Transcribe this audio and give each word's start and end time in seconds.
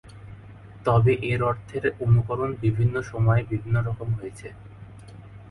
তবে 0.85 1.13
এর 1.29 1.41
অর্থের 1.43 1.83
অনুরণন 2.03 2.51
বিভিন্ন 2.63 2.95
সময়ে 3.11 3.43
বিভিন্ন 3.51 3.75
রকম 3.87 4.09
হয়েছে। 4.17 4.47